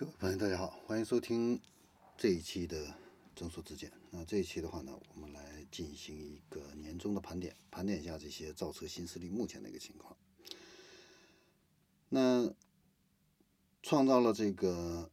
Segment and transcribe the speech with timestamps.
[0.00, 1.60] 各位朋友，大家好，欢迎收听
[2.16, 2.94] 这一期的
[3.36, 3.92] 增速之见。
[4.08, 10.16] 那这一期的话呢，我们来进行一个年终的盘点，盘点一下这些造车新势力目前的一个情况。
[12.08, 12.50] 那
[13.82, 15.10] 创造了这个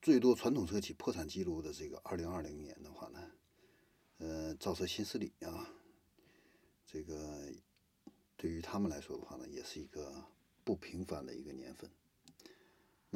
[0.00, 3.30] 最多传统车企破产记录的这个二零二零年的话呢，
[4.16, 5.68] 呃，造车新势力啊，
[6.86, 7.52] 这个
[8.34, 10.24] 对于他们来说的话呢，也是一个
[10.64, 11.90] 不平凡的一个年份。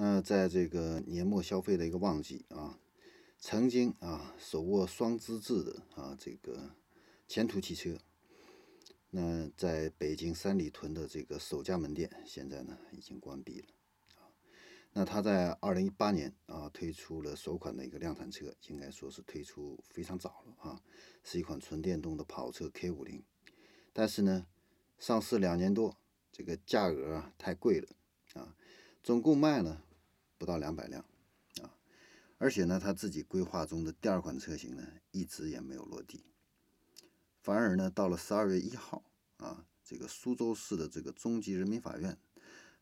[0.04, 2.76] 那在这个年末消费的一个旺季啊，
[3.38, 6.74] 曾经啊手握双资质的啊这个
[7.28, 7.96] 前途汽车，
[9.10, 13.68] 那在北京三里屯的这个首家门店现在呢已经关闭了
[14.16, 14.26] 啊。
[14.92, 20.82] 那他在二零一八年啊推出了首款的一个量产车，应该说是推出非常早了啊，
[21.22, 23.22] 是一款纯电动的跑车 K 五零，
[23.92, 24.48] 但是呢
[24.98, 25.96] 上市两年多，
[26.32, 27.88] 这个价格啊太贵了
[28.32, 28.56] 啊。
[29.04, 29.84] 总共卖了
[30.42, 31.04] 不到两百辆
[31.60, 31.70] 啊，
[32.36, 36.24] 而且呢，他自己规划中的第二款车型呢，一直也没有落地，
[37.38, 39.04] 反而呢，到了十二月一号
[39.36, 42.18] 啊，这个苏州市的这个中级人民法院，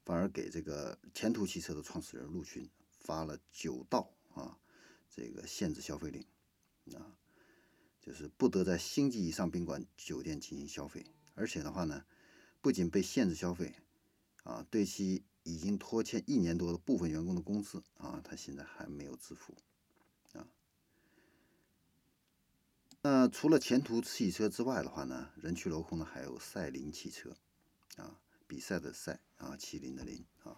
[0.06, 4.56] 反而给这个前途汽车的创始人陆群发了九道啊，
[5.10, 6.24] 这个限制消费令
[6.98, 7.14] 啊，
[8.00, 12.06] 就是不得在星级以上宾馆、酒店进行消费，而且的话呢，
[12.62, 13.74] 不仅被限制消费
[14.44, 15.26] 啊，对其。
[15.42, 19.54] 已经拖欠一年多的部分员工的工资啊，他现在还没有支付
[20.32, 20.46] 啊。
[23.02, 27.34] 那除了前途汽车之外的话呢，人去楼空的还有赛麟汽车
[27.96, 30.56] 啊，比赛的赛啊，麒麟的麟啊。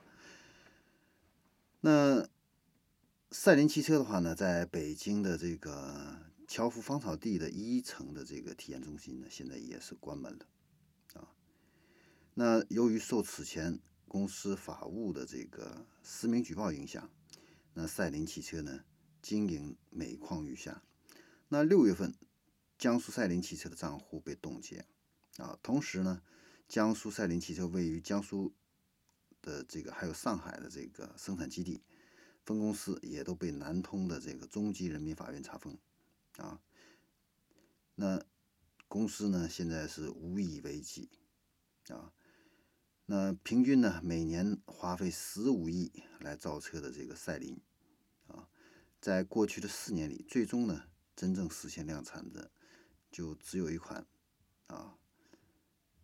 [1.80, 2.28] 那
[3.30, 6.16] 赛麟汽车的话呢，在北京的这个
[6.48, 10.46] 侨福芳草地的一层的这个体验中心呢，现在也是关门了
[11.14, 11.28] 啊。
[12.34, 13.78] 那由于受此前
[14.12, 17.10] 公司法务的这个实名举报影响，
[17.72, 18.84] 那赛麟汽车呢
[19.22, 20.82] 经营每况愈下。
[21.48, 22.14] 那六月份，
[22.76, 24.84] 江苏赛麟汽车的账户被冻结
[25.38, 25.58] 啊。
[25.62, 26.22] 同时呢，
[26.68, 28.52] 江苏赛麟汽车位于江苏
[29.40, 31.82] 的这个还有上海的这个生产基地
[32.44, 35.78] 分公司也都被南通的这个中级人民法院查封
[36.36, 36.60] 啊。
[37.94, 38.22] 那
[38.88, 41.08] 公司呢现在是无以为继
[41.88, 42.12] 啊。
[43.04, 47.60] 那平均呢，每年花费十五亿来造车的这个赛麟，
[48.28, 48.48] 啊，
[49.00, 50.84] 在过去的四年里，最终呢，
[51.16, 52.50] 真正实现量产的
[53.10, 54.06] 就只有一款
[54.68, 54.96] 啊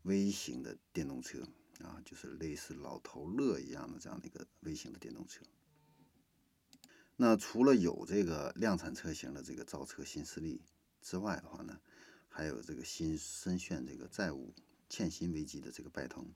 [0.02, 1.48] 微型的电动车
[1.80, 5.44] 啊，就是类似老头乐一样的这样的一个微型的电动车。
[7.16, 10.60] 那除了有这个量产车型的这个造车新势力
[11.00, 11.80] 之外的话呢，
[12.28, 14.52] 还有这个新深陷这个债务
[14.88, 16.34] 欠薪危机的这个拜腾。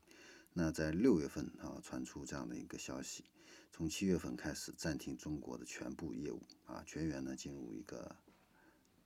[0.55, 3.25] 那在六月份啊，传出这样的一个消息，
[3.71, 8.15] 从七月份开始暂停中国的全部业务啊，全员呢进入一个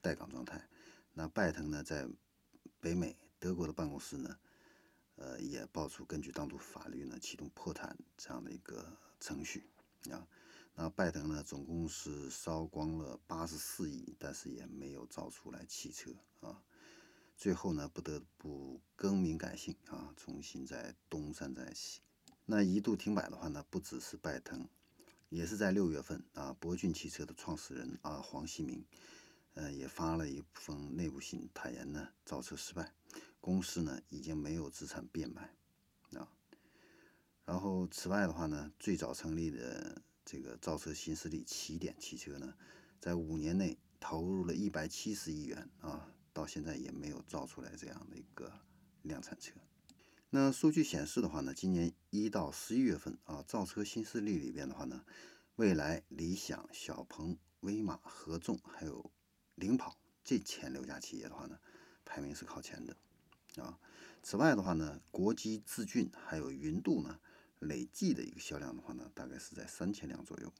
[0.02, 0.68] 待岗状态。
[1.14, 2.08] 那拜腾呢在
[2.80, 4.38] 北美德国的办公室呢，
[5.16, 9.64] 呃，也爆出根据当地法律呢启动破产这样的一个程序
[10.12, 10.28] 啊。
[10.76, 16.62] 那拜腾呢总共是烧光了八十四亿，但是也没有造出来汽车啊。
[17.38, 22.02] 最后呢，不得不更名改姓啊，重新再东山再起。
[22.46, 24.68] 那一度停摆的话呢，不只是拜腾，
[25.30, 28.84] 也是在六月份啊，博骏汽车的创始人啊黄锡明，
[29.54, 32.92] 呃，也发了一封内部信，坦言呢造车失败，
[33.40, 35.54] 公司呢已经没有资产变卖
[36.20, 36.28] 啊。
[37.46, 42.56] 然后此外的话呢，最早成立的这个造车新势力起点汽车呢，
[43.00, 46.12] 在五年内投入了一百七十亿元啊。
[46.38, 48.54] 到现在也没有造出来这样的一个
[49.02, 49.54] 量产车。
[50.30, 55.04] 那数据显示的话呢，今年一到十一月份啊，造车新势力里边的话呢，
[55.56, 59.12] 蔚来、理想、小鹏、威马、合众还有
[59.56, 61.58] 领跑这前六家企业的话呢，
[62.06, 62.96] 排名是靠前的
[63.64, 63.80] 啊。
[64.22, 67.20] 此外的话呢，国机、智骏还有云度呢，
[67.58, 70.54] 累计的一个销量的话呢，大概是在三千辆左右。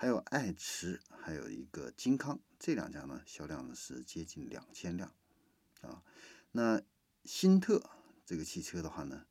[0.00, 5.12] 还有爱驰，还有一个金康，这两家呢销量呢是接近两千辆
[5.80, 6.04] 啊。
[6.52, 6.80] 那
[7.24, 7.90] 新特
[8.24, 9.26] 这个汽车的话呢，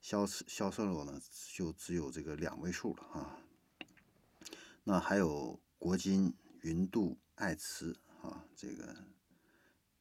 [0.00, 1.20] 销销售额呢
[1.54, 3.38] 就只有这个两位数了啊。
[4.84, 8.96] 那还有国金、云度、爱驰啊，这个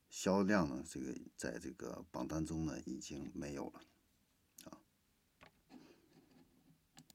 [0.09, 3.81] 销量呢，这个在这个榜单中呢已经没有了。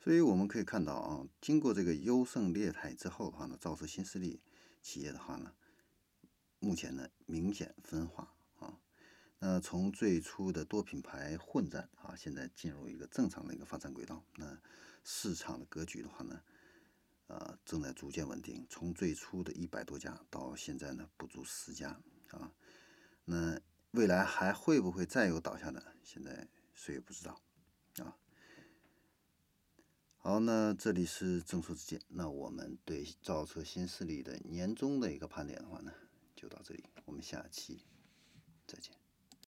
[0.08, 4.40] 所以我们可以看到啊，经过这个优胜劣汰之后的话呢，造车新势力
[4.80, 5.52] 企业的话呢，
[6.60, 8.80] 目前呢明显分化啊。
[9.38, 14.24] 那从最初的多品牌混战啊，现在进入一个正常的一个发展轨道。
[14.36, 14.58] 那
[15.04, 16.40] 市场的格局的话呢，
[17.26, 22.00] 呃，正在逐渐稳定，从最初的一百多家到现在呢不足十家
[22.30, 22.50] 啊。
[23.26, 25.94] 那未来还会不会再有倒下的？
[26.02, 27.38] 现在谁也不知道
[27.98, 28.16] 啊。
[30.28, 31.98] 好，那这里是正说之见。
[32.06, 35.90] 那我们对造车新势力的年终的一个盘点的话呢，
[36.36, 36.84] 就到这里。
[37.06, 37.86] 我们下期
[38.66, 38.92] 再见。